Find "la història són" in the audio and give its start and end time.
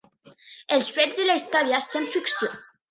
1.29-2.13